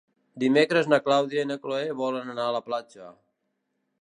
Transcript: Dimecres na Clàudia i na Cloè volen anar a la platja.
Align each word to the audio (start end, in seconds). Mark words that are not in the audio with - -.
Dimecres 0.43 0.89
na 0.93 0.99
Clàudia 1.09 1.43
i 1.45 1.49
na 1.51 1.59
Cloè 1.67 1.85
volen 2.01 2.35
anar 2.35 2.49
a 2.49 2.57
la 2.59 2.67
platja. 2.71 3.15